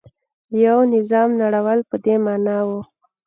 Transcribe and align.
د 0.51 0.53
یوه 0.67 0.83
نظام 0.95 1.29
نړول 1.43 1.79
په 1.89 1.95
دې 2.03 2.15
معنا 2.25 2.57
و. 2.67 2.69